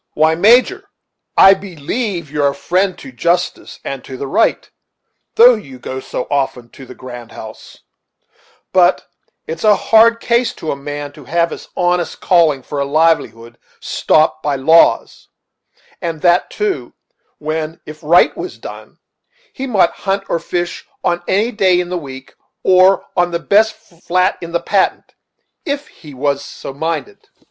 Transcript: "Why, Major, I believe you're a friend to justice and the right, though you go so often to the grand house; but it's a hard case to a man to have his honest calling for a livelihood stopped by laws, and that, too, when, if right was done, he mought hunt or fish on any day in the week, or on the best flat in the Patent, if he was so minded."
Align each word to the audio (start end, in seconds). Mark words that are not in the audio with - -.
"Why, 0.15 0.33
Major, 0.33 0.89
I 1.37 1.53
believe 1.53 2.31
you're 2.31 2.47
a 2.47 2.55
friend 2.55 2.97
to 2.97 3.11
justice 3.11 3.79
and 3.83 4.03
the 4.03 4.25
right, 4.25 4.67
though 5.35 5.53
you 5.53 5.77
go 5.77 5.99
so 5.99 6.25
often 6.31 6.69
to 6.69 6.87
the 6.87 6.95
grand 6.95 7.33
house; 7.33 7.83
but 8.73 9.05
it's 9.45 9.63
a 9.63 9.75
hard 9.75 10.19
case 10.19 10.53
to 10.55 10.71
a 10.71 10.75
man 10.75 11.11
to 11.11 11.25
have 11.25 11.51
his 11.51 11.67
honest 11.77 12.19
calling 12.19 12.63
for 12.63 12.79
a 12.79 12.83
livelihood 12.83 13.59
stopped 13.79 14.41
by 14.41 14.55
laws, 14.55 15.27
and 16.01 16.21
that, 16.21 16.49
too, 16.49 16.95
when, 17.37 17.79
if 17.85 18.01
right 18.01 18.35
was 18.35 18.57
done, 18.57 18.97
he 19.53 19.67
mought 19.67 19.93
hunt 19.93 20.23
or 20.29 20.39
fish 20.39 20.83
on 21.03 21.21
any 21.27 21.51
day 21.51 21.79
in 21.79 21.89
the 21.89 21.95
week, 21.99 22.33
or 22.63 23.05
on 23.15 23.29
the 23.29 23.37
best 23.37 23.73
flat 23.75 24.35
in 24.41 24.51
the 24.51 24.59
Patent, 24.63 25.13
if 25.63 25.89
he 25.89 26.11
was 26.15 26.43
so 26.43 26.73
minded." 26.73 27.29